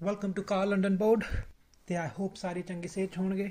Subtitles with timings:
[0.00, 1.24] Welcome to car London board
[1.86, 3.50] ਤੇ I hop ਸਾਰੇ ਚੰਗੇ ਸਿਹਤ 'ਚ ਹੋਣਗੇ।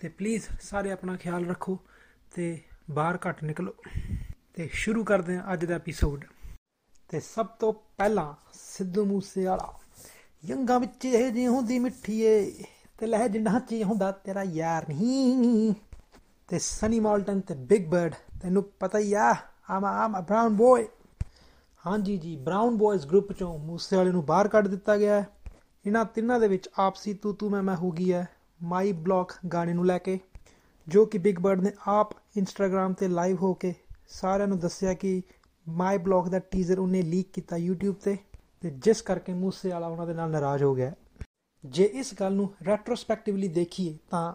[0.00, 1.78] ਤੇ ਪਲੀਜ਼ ਸਾਰੇ ਆਪਣਾ ਖਿਆਲ ਰੱਖੋ
[2.32, 2.44] ਤੇ
[2.90, 3.74] ਬਾਹਰ ਘੱਟ ਨਿਕਲੋ।
[4.54, 6.24] ਤੇ ਸ਼ੁਰੂ ਕਰਦੇ ਹਾਂ ਅੱਜ ਦਾ ਐਪੀਸੋਡ
[7.10, 9.72] ਤੇ ਸਭ ਤੋਂ ਪਹਿਲਾਂ ਸਿੱਧੂ ਮੂਸੇ ਵਾਲਾ
[10.44, 12.64] ਯੰਗਾ ਵਿੱਚ ਇਹ ਜੀ ਹੁੰਦੀ ਮਿੱਠੀਏ
[12.98, 15.74] ਤੇ ਲਹਿਜ ਨਾਚੀ ਹੁੰਦਾ ਤੇਰਾ ਯਾਰ ਨਹੀਂ।
[16.48, 19.34] ਤੇ ਸਨੀ ਮਾਲਟਨ ਤੇ ਬਿਗ ਬਰਡ ਤੈਨੂੰ ਪਤਾ ਹੀ ਆ
[19.70, 20.88] ਆਮ ਆਮ ਬ੍ਰਾਊਨ ਬੋਏ
[21.84, 25.26] ਹਾਂਜੀ ਜੀ ਬ੍ਰਾਊਨ ਬॉयਜ਼ ਗਰੁੱਪ ਚੋਂ ਮੂਸੇ ਵਾਲੇ ਨੂੰ ਬਾਹਰ ਕੱਢ ਦਿੱਤਾ ਗਿਆ। ਹੈ
[25.84, 28.26] ਇਹਨਾਂ ਤਿੰਨਾਂ ਦੇ ਵਿੱਚ ਆਪਸੀ ਤੂ ਤੂ ਮੈਂ ਮੈਂ ਹੋ ਗਈ ਹੈ,
[28.62, 30.18] ਮਾਈ ਬਲੌਕ ਗਾਣੇ ਨੂੰ ਲੈ ਕੇ,
[30.88, 33.74] ਜੋ ਕਿ ਬਿਗ ਬਰਡ ਨੇ ਆਪ ਇੰਸਟਾਗ੍ਰam ਤੇ ਲਾਈਵ ਹੋ ਕੇ
[34.08, 35.22] ਸਾਰਿਆਂ ਨੂੰ ਦੱਸਿਆ ਕਿ
[35.68, 38.16] ਮਾਈ ਬਲੌਕ ਦਾ ਟੀਜ਼ਰ ਉਹਨੇ ਲੀਕ ਕੀਤਾ YouTube ਤੇ
[38.60, 40.94] ਤੇ ਜਿਸ ਕਰਕੇ ਮੂਸੇ ਵਾਲਾ ਉਹਨਾਂ ਦੇ ਨਾਲ ਨਾਰਾਜ਼ ਹੋ ਗਿਆ ਹੈ।
[41.64, 44.32] ਜੇ ਇਸ ਗੱਲ ਨੂੰ ਰੈਟਰੋਸਪੈਕਟਿਵਲੀ ਦੇਖੀਏ ਤਾਂ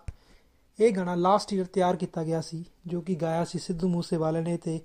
[0.80, 4.58] ਇਹ ਗਾਣਾ ਲਾਸਟ ਈਅਰ ਤਿਆਰ ਕੀਤਾ ਗਿਆ ਸੀ, ਜੋ ਕਿ ਗਾਇਆ ਸੀ ਸਿੱਧੂ ਮੂਸੇਵਾਲੇ ਨੇ
[4.58, 4.80] ਤੇ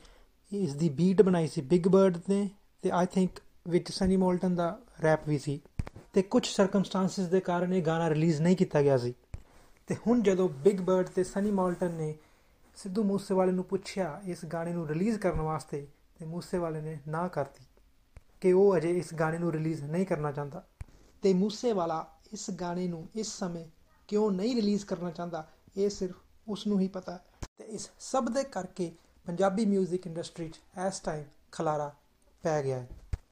[0.53, 2.49] ਇਸ ਦੀ ਬੀਟ ਬਣਾਈ ਸੀ ਬਿਗ ਬਰਡ ਨੇ
[2.83, 5.61] ਤੇ ਆਈ ਥਿੰਕ ਵਿੱਚ ਸਨੀ ਮੋਲਟਨ ਦਾ ਰੈਪ ਵੀ ਸੀ
[6.13, 9.15] ਤੇ ਕੁਝ ਸਰਕਮਸਟੈਂਸਸ ਦੇ ਕਾਰਨ ਇਹ ਗਾਣਾ ਰਿਲੀਜ਼ ਨਹੀਂ ਕੀਤਾ ਗਿਆ ਸੀ।
[9.87, 12.15] ਤੇ ਹੁਣ ਜਦੋਂ ਬਿਗ ਬਰਡ ਤੇ ਸਨੀ ਮੋਲਟਨ ਨੇ
[12.77, 15.87] ਸਿੱਧੂ ਮੂਸੇਵਾਲੇ ਨੂੰ ਪੁੱਛਿਆ ਇਸ ਗਾਣੇ ਨੂੰ ਰਿਲੀਜ਼ ਕਰਨ ਵਾਸਤੇ,
[16.19, 17.65] ਤੇ ਮੂਸੇਵਾਲੇ ਨੇ ਨਾ ਕਰਤੀ
[18.41, 20.67] ਕਿ ਉਹ ਅਜੇ ਇਸ ਗਾਣੇ ਨੂੰ ਰਿਲੀਜ਼ ਨਹੀਂ ਕਰਨਾ ਚਾਹੁੰਦਾ।
[21.23, 23.65] ਤੇ ਮੂਸੇਵਾਲਾ ਇਸ ਗਾਣੇ ਨੂੰ ਇਸ ਸਮੇਂ
[24.09, 26.15] ਕਿਉਂ ਨਹੀਂ ਰਿਲੀਜ਼ ਕਰਨਾ ਚਾਹੁੰਦਾ, ਇਹ ਸਿਰਫ
[26.49, 27.25] ਉਸ ਨੂੰ ਹੀ ਪਤਾ ਹੈ।
[27.59, 28.93] ਤੇ ਇਸ ਸਭ ਦੇ ਕਰਕੇ
[29.27, 31.95] ਪੰਜਾਬੀ 뮤직 ਇੰਡਸਟਰੀ 'ਚ ਇਸ ਟਾਈਮ ਖਲਾਰਾ
[32.43, 32.89] ਪੈ ਗਿਆ ਹੈ।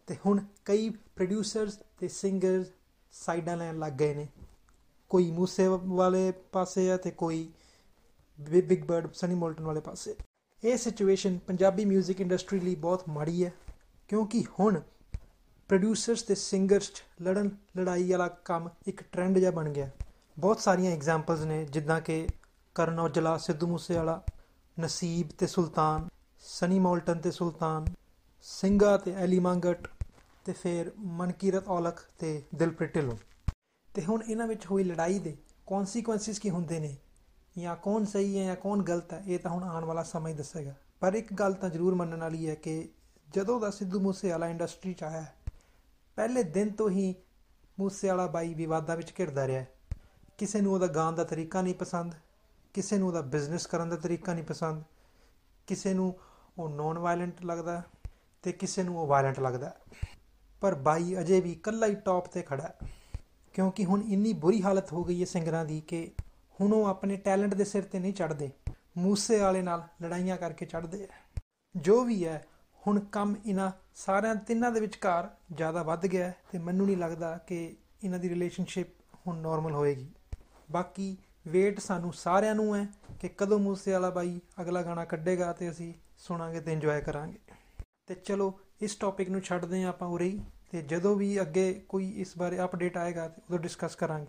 [0.06, 2.66] ਤੇ ਹੁਣ ਕਈ ਪ੍ਰੋਡਿਊਸਰਸ ਤੇ ਸਿੰਗਰਸ
[3.12, 4.28] ਸਾਈਡਾਂ ਲੈਣ ਲੱਗ ਗਏ ਨੇ।
[5.08, 7.52] ਕੋਈ ਮੂਸੇ ਵਾਲੇ ਪਾਸੇ ਆ ਤੇ ਕੋਈ
[8.40, 10.16] ਬਿ- ਬਿਗ ਬਰਡ, ਸਨੀ ਮੋਲਟਨ ਵਾਲੇ ਪਾਸੇ।
[10.64, 13.52] ਇਹ ਸਿਚੁਏਸ਼ਨ ਪੰਜਾਬੀ 뮤직 ਇੰਡਸਟਰੀ ਲਈ ਬਹੁਤ ਮਾੜੀ ਹੈ,
[14.08, 14.80] ਕਿਉਂਕਿ ਹੁਣ
[15.68, 19.90] ਪ੍ਰੋਡਿਊਸਰਸ ਤੇ ਸਿੰਗਰਸ 'ਚ ਲੜਨ, ਲੜਾਈ ਵਾਲਾ ਕੰਮ ਇੱਕ ਟ੍ਰੈਂਡ ਜਿਹਾ ਬਣ ਗਿਆ।
[20.38, 22.26] ਬਹੁਤ ਸਾਰੀਆਂ ਐਗਜ਼ਾਮਪਲਸ ਨੇ, ਜਿੱਦਾਂ ਕਿ
[22.74, 24.22] ਕਰਨ ਔਜਲਾ, ਸਿੱਧੂ ਮੂਸੇਵਾਲਾ,
[24.80, 27.86] ਨਸੀਬ ਤੇ ਸੁਲਤਾਨ, ਸਨੀ ਮੋਲਟਨ ਤੇ ਸੁਲਤਾਨ
[28.42, 29.88] ਸਿੰਘਾ ਤੇ ਐਲੀ ਮੰਗਟ
[30.44, 33.16] ਤੇ ਫਿਰ ਮਨਕੀਰਤ ਔਲਖ ਤੇ ਦਿਲਪ੍ਰੀਤ ਢਿੱਲੋਂ।
[33.88, 36.96] ਤੇ ਹੁਣ ਇਹਨਾਂ ਵਿੱਚ ਹੋਈ ਲੜਾਈ ਦੇ ਕੌਨਸੀਕੁਐਂਸਿਸ ਕੀ ਹੁੰਦੇ ਨੇ?
[37.58, 40.36] ਜਾਂ ਕੌਣ ਸਹੀ ਹੈ ਜਾਂ ਕੌਣ ਗਲਤ ਹੈ ਇਹ ਤਾਂ ਹੁਣ ਆਉਣ ਵਾਲਾ ਸਮਾਂ ਹੀ
[40.36, 42.88] ਦੱਸੇਗਾ। ਪਰ ਇੱਕ ਗੱਲ ਤਾਂ ਜ਼ਰੂਰ ਮੰਨਣ ਵਾਲੀ ਹੈ ਕਿ
[43.28, 45.34] ਜਦੋਂ ਦਾ ਸਿੱਧੂ ਮੂਸੇਵਾਲਾ ਇੰਡਸਟਰੀ 'ਚ ਆਇਆ ਹੈ,
[46.16, 47.14] ਪਹਿਲੇ ਦਿਨ ਤੋਂ ਹੀ
[47.78, 49.68] ਮੂਸੇਵਾਲਾ ਬਾਈ ਵਿਵਾਦਾਂ ਵਿੱਚ ਘਿਰਦਾ ਰਿਹਾ ਹੈ।
[50.38, 52.14] ਕਿਸੇ ਨੂੰ ਉਹਦਾ ਗਾਉਣ ਦਾ ਤਰੀਕਾ ਨਹੀਂ ਪਸੰਦ
[52.74, 54.82] ਕਿਸੇ ਨੂੰ ਉਹਦਾ ਬਿਜ਼ਨਸ ਕਰਨ ਦਾ ਤਰੀਕਾ ਨਹੀਂ ਪਸੰਦ
[55.66, 56.14] ਕਿਸੇ ਨੂੰ
[56.58, 57.82] ਉਹ ਨੌਨ ਵਾਇਲੈਂਟ ਲੱਗਦਾ
[58.42, 59.74] ਤੇ ਕਿਸੇ ਨੂੰ ਉਹ ਵਾਇਲੈਂਟ ਲੱਗਦਾ।
[60.60, 62.78] ਪਰ ਬਾਈ ਅਜੇ ਵੀ ਇਕੱਲਾ ਹੀ ਟੌਪ ਤੇ ਖੜਾ ਹੈ।
[63.54, 66.10] ਕਿਉਂਕਿ ਹੁਣ ਇੰਨੀ ਬੁਰੀ ਹਾਲਤ ਹੋ ਗਈ ਹੈ ਸਿੰਗਰਾਂ ਦੀ ਕਿ
[66.60, 68.50] ਹੁਣ ਉਹ ਆਪਣੇ ਟੈਲੈਂਟ ਦੇ ਸਿਰ ਤੇ ਨਹੀਂ ਚੜਦੇ
[68.98, 71.40] ਮੂਸੇ ਵਾਲੇ ਨਾਲ ਲੜਾਈਆਂ ਕਰਕੇ ਚੜਦੇ ਆ
[71.76, 72.44] ਜੋ ਵੀ ਹੈ,
[72.86, 77.38] ਹੁਣ ਕੰਮ ਇਹਨਾਂ ਸਾਰਿਆਂ ਤਿੰਨਾਂ ਦੇ ਵਿਚਕਾਰ ਜ਼ਿਆਦਾ ਵੱਧ ਗਿਆ ਹੈ ਤੇ ਮੈਨੂੰ ਨਹੀਂ ਲੱਗਦਾ
[77.46, 78.86] ਕਿ ਇਹਨਾਂ ਦੀ ਰਿਲੇਸ਼ਨਸ਼ਿਪ
[79.26, 80.08] ਹੁਣ ਨਾਰਮਲ ਹੋਏਗੀ।
[80.70, 81.16] ਬਾਕੀ
[81.48, 82.86] ਵੇਟ ਸਾਨੂੰ ਸਾਰਿਆਂ ਨੂੰ ਹੈ
[83.20, 87.38] ਕਿ ਕਦੋਂ ਮੂਸੇ ਵਾਲਾ ਬਾਈ ਅਗਲਾ ਗਾਣਾ ਕੱਢੇਗਾ ਤੇ ਅਸੀਂ ਸੁਣਾਂਗੇ ਤੇ ਇੰਜੋਏ ਕਰਾਂਗੇ।
[88.06, 92.10] ਤੇ ਚਲੋ ਇਸ ਟੌਪਿਕ ਨੂੰ ਛੱਡਦੇ ਹਾਂ ਆਪਾਂ ਉਰੇ ਹੀ ਤੇ ਜਦੋਂ ਵੀ ਅੱਗੇ ਕੋਈ
[92.10, 94.26] ਇਸ ਬਾਰੇ ਅਪਡੇਟ ਆਏਗਾ ਤੇ ਉਦੋਂ ਡਿਸਕਸ ਕਰਾਂਗੇ।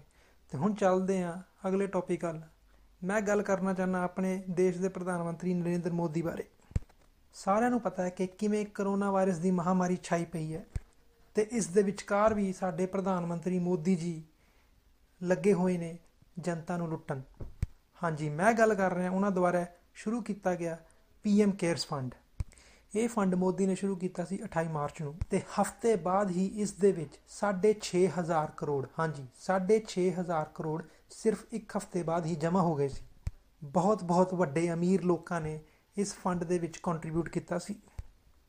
[0.49, 2.41] ਤੇ ਹੁਣ ਚੱਲਦੇ ਹਾਂ ਅਗਲੇ ਟੌਪਿਕ ਵੱਲ।
[3.03, 6.43] ਮੈਂ ਗੱਲ ਕਰਨਾ ਚਾਹੁੰਦਾ ਆਪਣੇ ਦੇਸ਼ ਦੇ ਪ੍ਰਧਾਨ ਮੰਤਰੀ ਨਰਿੰਦਰ ਮੋਦੀ ਬਾਰੇ।
[7.33, 10.65] ਸਾਰਿਆਂ ਨੂੰ ਪਤਾ ਹੈ ਕਿ ਕਿਵੇਂ ਕਰੋਨਾ ਵਾਇਰਸ ਦੀ ਮਹਾਮਾਰੀ ਛਾਈ ਪਈ ਹੈ
[11.35, 14.23] ਤੇ ਇਸ ਦੇ ਵਿਚਕਾਰ ਵੀ ਸਾਡੇ ਪ੍ਰਧਾਨ ਮੰਤਰੀ ਮੋਦੀ ਜੀ
[15.23, 15.97] ਲੱਗੇ ਹੋਏ ਨੇ
[16.39, 17.21] ਜਨਤਾ ਨੂੰ ਲੁੱਟਣ।
[18.03, 20.77] ਹਾਂਜੀ, ਮੈਂ ਗੱਲ ਕਰ ਰਿਹਾ, ਉਹਨਾਂ ਦੁਆਰਾ ਸ਼ੁਰੂ ਕੀਤਾ ਗਿਆ
[21.23, 22.15] ਪੀਐਮ ਕੇਅਰਸ ਫੰਡ
[22.95, 26.71] ਇਹ ਫੰਡ ਮੋਦੀ ਨੇ ਸ਼ੁਰੂ ਕੀਤਾ ਸੀ 28 ਮਾਰਚ ਨੂੰ ਤੇ ਹਫ਼ਤੇ ਬਾਅਦ ਹੀ ਇਸ
[26.71, 32.87] ਦੇ ਵਿੱਚ 6500 ਕਰੋੜ, ਹਾਂਜੀ 6500 ਕਰੋੜ ਸਿਰਫ ਇੱਕ ਹਫ਼ਤੇ ਬਾਅਦ ਹੀ ਜਮ੍ਹਾਂ ਹੋ ਗਏ
[32.87, 33.03] ਸੀ।
[33.63, 35.59] ਬਹੁਤ ਬਹੁਤ ਵੱਡੇ ਅਮੀਰ ਲੋਕਾਂ ਨੇ
[35.97, 37.75] ਇਸ ਫੰਡ ਦੇ ਵਿੱਚ ਕੰਟਰੀਬਿਊਟ ਕੀਤਾ ਸੀ।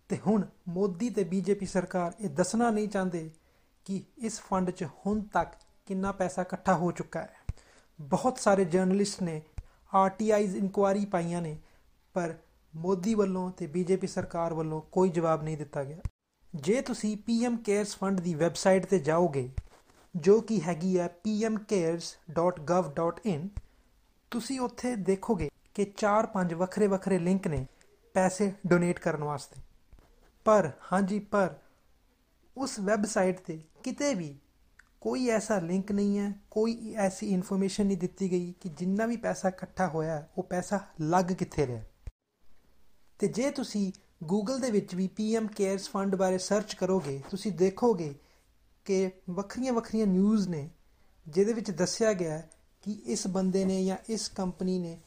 [0.08, 3.30] ਤੇ ਹੁਣ ਮੋਦੀ ਤੇ ਬੀਜੇਪੀ ਸਰਕਾਰ ਇਹ ਦੱਸਣਾ ਨਹੀਂ ਚਾਹੁੰਦੇ
[3.84, 5.52] ਕਿ ਇਸ ਫੰਡ 'ਚ ਹੁਣ ਤੱਕ
[5.86, 7.34] ਕਿੰਨਾ ਪੈਸਾ ਇਕੱਠਾ ਹੋ ਚੁੱਕਾ ਹੈ।
[8.00, 9.42] ਬਹੁਤ ਸਾਰੇ ਜਰਨਲਿਸਟ ਨੇ
[9.94, 11.58] ਆਰਟੀਆਈਜ਼ ਇਨਕੁਆਰੀ ਪਾਈਆਂ ਨੇ,
[12.14, 12.34] ਪਰ
[12.76, 15.98] ਮੋਦੀ ਵੱਲੋਂ ਤੇ ਬੀਜੇਪੀ ਸਰਕਾਰ ਵੱਲੋਂ ਕੋਈ ਜਵਾਬ ਨਹੀਂ ਦਿੱਤਾ ਗਿਆ।
[16.54, 19.50] ਜੇ ਤੁਸੀਂ ਪੀਐਮ ਕੇਅਰਸ ਫੰਡ ਦੀ ਵੈਬਸਾਈਟ ਤੇ ਜਾਓਗੇ
[20.16, 23.48] ਜੋ ਕਿ ਹੈਗੀ ਹੈ pmcares.gov.in
[24.30, 27.66] ਤੁਸੀਂ ਉੱਥੇ ਦੇਖੋਗੇ ਕਿ 4-5 ਵੱਖਰੇ ਵੱਖਰੇ ਲਿੰਕ ਨੇ
[28.14, 29.60] ਪੈਸੇ ਡੋਨੇਟ ਕਰਨ ਵਾਸਤੇ।
[30.44, 31.54] ਪਰ ਹਾਂਜੀ ਪਰ
[32.56, 34.36] ਉਸ ਵੈਬਸਾਈਟ ਤੇ ਕਿਤੇ ਵੀ
[35.00, 39.48] ਕੋਈ ਐਸਾ ਲਿੰਕ ਨਹੀਂ ਹੈ ਕੋਈ ਐਸੀ ਇਨਫੋਰਮੇਸ਼ਨ ਨਹੀਂ ਦਿੱਤੀ ਗਈ ਕਿ ਜਿੰਨਾ ਵੀ ਪੈਸਾ
[39.48, 41.82] ਇਕੱਠਾ ਹੋਇਆ ਹੈ, ਉਹ ਪੈਸਾ ਲੱਗ ਕਿੱਥੇ ਰਿਹਾ।
[43.22, 43.92] ਤੇ ਜੇ ਤੁਸੀਂ
[44.24, 48.14] ਗੂਗਲ ਦੇ ਵਿੱਚ ਵੀ ਪੀਐਮ ਕੇਅਰਸ ਫੰਡ ਬਾਰੇ ਸਰਚ ਕਰੋਗੇ, ਤੁਸੀਂ ਦੇਖੋਗੇ
[48.84, 50.70] ਕਿ ਵੱਖਰੀਆਂ ਵੱਖਰੀਆਂ ਨਿਊਜ਼ ਨੇ,
[51.26, 52.50] ਜਿਹਦੇ ਵਿੱਚ ਦੱਸਿਆ ਗਿਆ ਹੈ
[52.82, 54.98] ਕਿ ਇਸ ਬੰਦੇ ਨੇ ਜਾਂ ਇਸ ਕੰਪਨੀ ਨੇ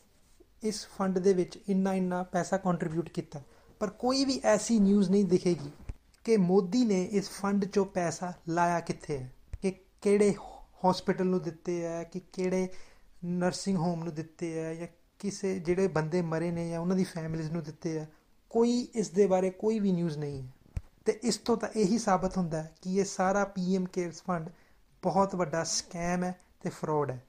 [0.64, 3.42] ਇਸ ਫੰਡ ਦੇ ਵਿੱਚ ਇੰਨਾ ਇੰਨਾ ਪੈਸਾ ਕੰਟਰੀਬਿਊਟ ਕੀਤਾ।
[3.80, 5.72] ਪਰ ਕੋਈ ਵੀ ਐਸੀ ਨਿਊਜ਼ ਨਹੀਂ ਦਿਖੇਗੀ
[6.24, 9.72] ਕਿ ਮੋਦੀ ਨੇ ਇਸ ਫੰਡ 'ਚੋਂ ਪੈਸਾ ਲਾਇਆ ਕਿੱਥੇ ਹੈ, ਕਿ
[10.02, 10.34] ਕਿਹੜੇ
[10.86, 12.68] ਹਸਪੀਟਲ ਨੂੰ ਦਿੱਤੇ ਹੈ, ਕਿ ਕਿਹੜੇ
[13.26, 14.88] ਨਰਸਿੰਗ ਹੋਮ ਨੂੰ ਦਿੱਤੇ ਹੈ ਜਾਂ
[15.20, 18.10] ਕਿਸੇ ਜਿਹੜੇ ਬੰਦੇ ਮਰੇ ਨੇ ਜਾਂ ਉਹਨਾਂ ਦੀ ਫੈਮਿਲੀਜ਼ ਨੂੰ ਦਿੱਤੇ ਹੈ
[18.50, 20.48] ਕੋਈ ਇਸ ਦੇ ਬਾਰੇ ਕੋਈ ਵੀ ਨਿਊਜ਼ ਨਹੀਂ ਹੈ।
[21.06, 24.50] ਤੇ ਇਸ ਤੋਂ ਤਾਂ ਇਹੀ ਸਾਬਤ ਹੁੰਦਾ ਹੈ ਕਿ ਇਹ ਸਾਰਾ ਪੀਐਮ ਕੇਅਰਸ ਫੰਡ
[25.02, 27.24] ਬਹੁਤ ਵੱਡਾ ਸਕੈਮ ਹੈ ਤੇ ਫਰਾਡ ਹੈ।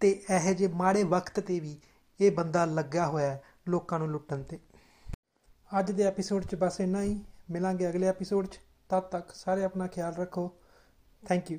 [0.00, 1.76] ਤੇ ਇਹੋ ਜਿਹੇ ਮਾੜੇ ਵਕਤ ਤੇ ਵੀ
[2.20, 4.58] ਇਹ ਬੰਦਾ ਲੱਗਾ ਹੋਇਆ ਹੈ ਲੋਕਾਂ ਨੂੰ ਲੁੱਟਣ ਤੇ।
[5.78, 9.86] ਅੱਜ ਦੇ ਐਪੀਸੋਡ 'ਚ ਬਸ ਇੰਨਾ ਹੀ। ਮਿਲਾਂਗੇ ਅਗਲੇ ਐਪੀਸੋਡ 'ਚ। ਤਦ ਤੱਕ ਸਾਰੇ ਆਪਣਾ
[9.86, 10.50] ਖਿਆਲ ਰੱਖੋ।
[11.28, 11.58] Thank you